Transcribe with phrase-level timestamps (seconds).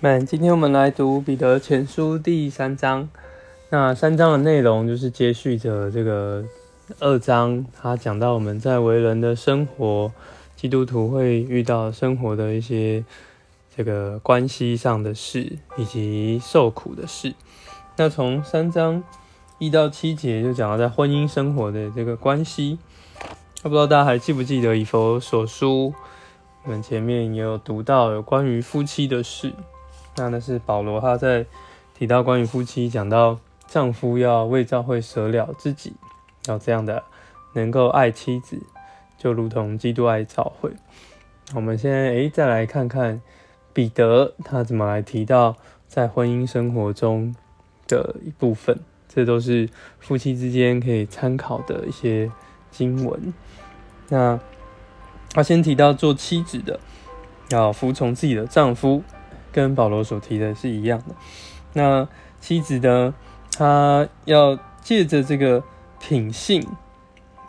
[0.00, 3.08] 那今天我们来读彼得前书第三章。
[3.70, 6.44] 那三章的内容就是接续着这个
[7.00, 10.12] 二章，他讲到我们在为人的生活，
[10.54, 13.02] 基督徒会遇到生活的一些
[13.74, 17.32] 这个关系上的事，以及受苦的事。
[17.96, 19.02] 那从三章
[19.58, 22.78] 一到七节就讲到在婚姻生活的这个关系。
[23.62, 25.94] 不知道大家还记不记得以佛所书，
[26.64, 29.54] 我们前面也有读到有关于夫妻的事。
[30.16, 31.44] 那那是保罗他在
[31.94, 35.94] 提到关于夫妻，讲到丈夫要为教会舍了自己，
[36.46, 37.02] 要这样的
[37.54, 38.60] 能够爱妻子，
[39.18, 40.70] 就如同基督爱教会。
[41.54, 43.20] 我们现在诶再来看看
[43.72, 45.54] 彼得他怎么来提到
[45.86, 47.34] 在婚姻生活中
[47.86, 49.68] 的一部分，这都是
[50.00, 52.30] 夫妻之间可以参考的一些
[52.70, 53.32] 经文。
[54.08, 54.40] 那
[55.30, 56.80] 他先提到做妻子的
[57.50, 59.02] 要服从自己的丈夫，
[59.56, 61.14] 跟保罗所提的是一样的。
[61.72, 62.06] 那
[62.42, 63.14] 妻子呢，
[63.56, 65.64] 她要借着这个
[65.98, 66.62] 品性，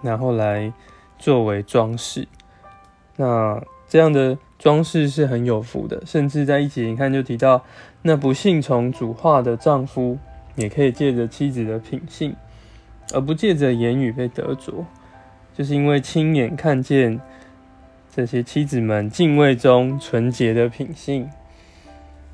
[0.02, 0.72] 然后来
[1.20, 2.26] 作为装饰。
[3.18, 7.66] 那这样的装饰是很有福的，甚至在一起你看就提到，
[8.04, 10.18] 那不信从主话的丈夫，
[10.56, 12.34] 也可以借着妻子的品性，
[13.14, 14.86] 而不借着言语被得着。
[15.54, 17.20] 就是因为亲眼看见
[18.16, 21.30] 这些妻子们敬畏中纯洁的品性，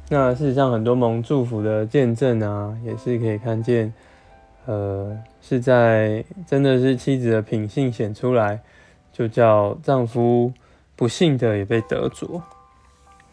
[0.09, 3.91] 那事实上很多蒙祝福的见证啊，也是可以看见，
[4.65, 8.61] 呃，是在真的是妻子的品性显出来，
[9.11, 10.53] 就叫丈夫
[10.95, 12.41] 不幸的也被得着。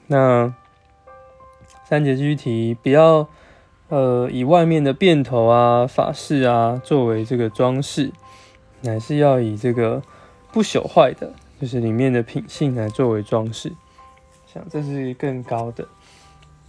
[0.07, 0.55] 那
[1.85, 3.29] 三节继续提，不要
[3.89, 8.11] 呃以外面的辫头啊、发饰啊作为这个装饰。
[8.83, 10.03] 乃是要以这个
[10.51, 13.71] 不朽坏的，就是里面的品性来作为装饰，
[14.47, 15.87] 想这是更高的。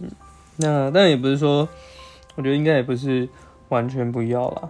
[0.02, 0.10] 嗯，
[0.56, 1.66] 那但也不是说，
[2.34, 3.26] 我觉得应该也不是
[3.70, 4.68] 完全不要啦，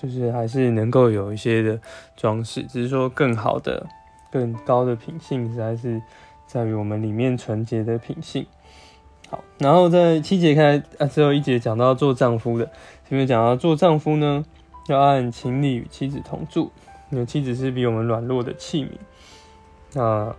[0.00, 1.80] 就是还是能够有一些的
[2.16, 3.84] 装饰，只是说更好的、
[4.30, 6.00] 更高的品性，实在是
[6.46, 8.46] 在于我们里面纯洁的品性。
[9.28, 12.64] 好，然后在七节开啊，最后一节讲到做丈夫的，
[13.08, 14.44] 前面讲到做丈夫呢。
[14.88, 16.70] 要按情理与妻子同住，
[17.10, 18.88] 因为妻子是比我们软弱的器皿。
[19.92, 20.34] 那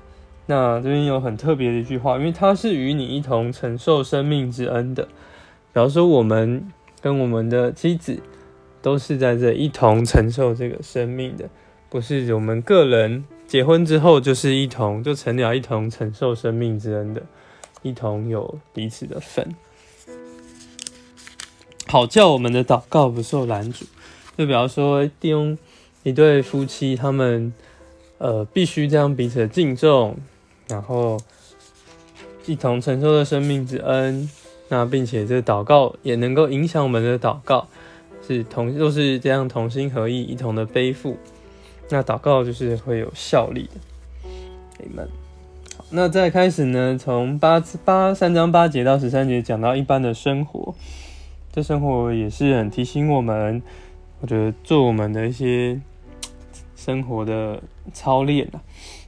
[0.50, 5.04] 那这边有很特别的一句话，因为他是与你一同承受生命之恩的。
[5.04, 6.68] 比方说，我们
[7.00, 8.20] 跟我们的妻子
[8.82, 11.48] 都是在这一同承受这个生命的，
[11.88, 17.22] 不是我们个人结婚之后就是一同就成了一同承受生命之恩的，
[17.84, 19.56] 一同有彼此的份，
[21.86, 23.86] 好叫我们的祷告不受拦阻。
[24.36, 25.56] 就比方说，弟兄
[26.02, 27.54] 一对夫妻，他们
[28.18, 30.18] 呃必须这样彼此的敬重，
[30.70, 31.20] 然后
[32.46, 34.30] 一同承受的生命之恩，
[34.70, 37.68] 那并且这祷告也能够影响我们的祷告，
[38.26, 41.18] 是同都是这样同心合意，一同的背负，
[41.90, 44.86] 那祷告就是会有效力的。
[44.86, 45.08] Amen。
[45.78, 50.76] 好，那再开始呢，从八八三章八节到十三节讲到一般的生活，
[51.52, 53.62] 这生活也是很提醒我们。
[54.22, 55.80] 我觉得做我们的一些
[56.76, 57.64] 生活的
[57.94, 58.60] 操练啊，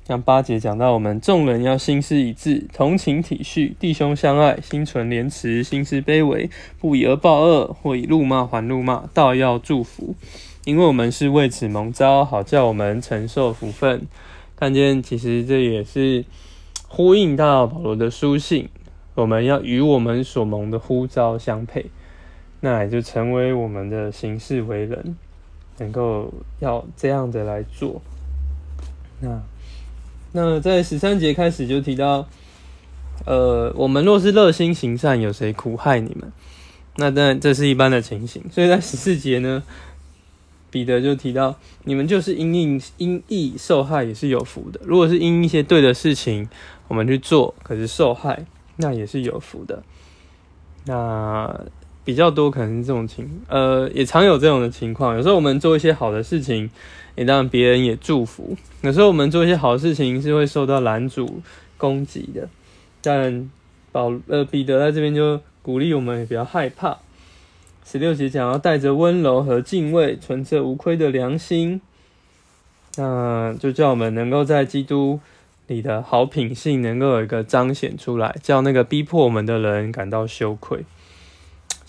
[0.08, 10.16] 像八节讲到，我们众人要心思一致，同情体恤，弟兄相爱，心存廉耻，心思卑微，不以恶报恶，或以怒骂还怒骂，倒要祝福，
[10.66, 14.08] 因为我们是为此蒙召，好叫我们承受福分。
[14.56, 16.26] 看见，其实这也是
[16.88, 18.70] 呼应到保罗的书信，
[19.16, 21.86] 我们要与我们所蒙的呼召相配。
[22.60, 25.16] 那也就成为我们的行事为人，
[25.78, 28.02] 能够要这样的来做。
[29.20, 29.42] 那
[30.34, 32.28] 那在十三节开始就提到，
[33.26, 36.32] 呃，我们若是热心行善，有谁苦害你们？
[36.96, 38.44] 那当然这是一般的情形。
[38.52, 39.64] 所以在十四节呢，
[40.70, 44.80] 彼得就提到，你们就是因应因义受害也是有福的。
[44.84, 46.48] 如果是因一些对的事情
[46.88, 48.46] 我们去做，可是受害，
[48.78, 49.84] 那也是有福的。
[50.86, 51.66] 那。
[52.04, 55.16] 比较多可能是这种情，呃，也常有这种的情况。
[55.16, 56.70] 有时候我们做一些好的事情，
[57.16, 61.42] 也让别人也祝福；有时候我们做一些好事情是会受到拦阻、
[61.78, 62.50] 攻击的。
[63.02, 63.50] 但
[63.92, 66.98] 保呃彼得在这边就鼓励我们，也不要害怕。
[67.86, 71.82] 十六节讲要带着温柔和敬畏，存着无愧的良心，
[72.96, 75.20] 那就叫我们能够在基督
[75.68, 80.84] 里的好品性能够有一个彰显出来，叫那个逼迫我们的人感到羞愧。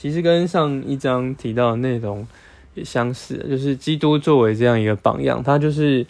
[0.03, 2.27] 其实跟上一章提到的内容
[2.75, 6.05] 也相似，就是基督作为这样一个榜样，他就是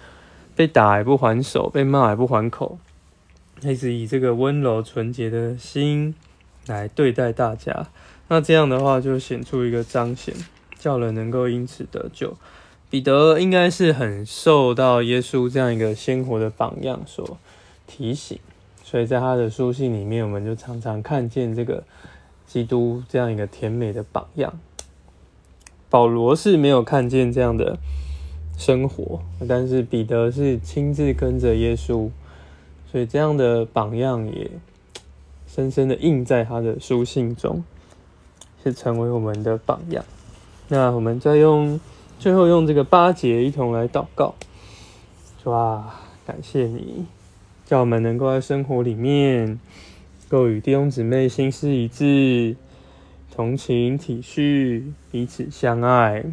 [0.57, 2.79] 被打也不还手，被骂也不还口，
[3.61, 6.15] 一直以这个温柔纯洁的心
[6.67, 7.89] 来对待大家。
[8.29, 10.35] 那这样的话，就显出一个彰显，
[10.79, 12.35] 叫人能够因此得救。
[12.89, 17.37] 彼得应该是很受到耶稣这样一个鲜活的榜样所
[17.87, 18.39] 提醒，
[18.83, 21.85] 所以在他的书信里面，我们就常常看见这个
[22.47, 24.59] 基督这样一个甜美的榜样。
[25.89, 27.79] 保罗是没有看见这样的
[28.57, 32.11] 生活，但是彼得是亲自跟着耶稣，
[32.91, 34.51] 所以这样的榜样也
[35.47, 37.63] 深深的印在他的书信中。
[38.65, 40.05] 是成为我们的榜样。
[40.69, 41.81] 那我们再用
[42.21, 44.37] 最后用这个八节一同来祷告，
[45.43, 47.05] 说啊，感谢你，
[47.67, 49.59] 叫我们能够在生活里面，
[50.33, 52.57] 够与弟兄姊妹心思一致，
[53.31, 56.25] 同情体恤，彼此相爱，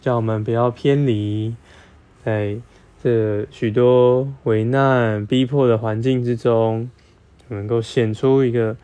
[0.00, 1.54] 叫我们不要偏离，
[2.24, 2.56] 在
[3.02, 6.88] 这许多危难逼迫的环境之中，
[7.48, 8.78] 能够显出一个。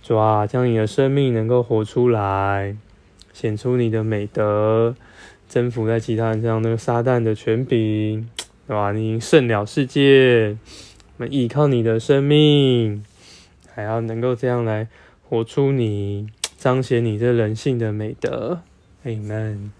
[0.00, 2.76] 主啊，将你的生命能够活出来，
[3.32, 4.94] 显出你的美德，
[5.48, 8.28] 征服在其他人身上那个撒旦的权柄，
[8.68, 8.92] 对吧？
[8.92, 10.56] 你已经胜了世界，
[11.16, 13.02] 我们依靠你的生命，
[13.74, 14.86] 还要能够这样来
[15.28, 18.60] 活出你，彰显你这人性的美德。
[19.04, 19.70] Amen。